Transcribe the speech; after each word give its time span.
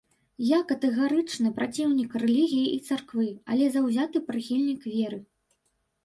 Я 0.43 0.59
катэгарычны 0.69 1.49
праціўнік 1.57 2.15
рэлігіі 2.23 2.69
і 2.77 2.79
царквы, 2.87 3.25
але 3.55 3.67
заўзяты 3.75 4.17
прыхільнік 4.31 4.81
веры. 4.95 5.19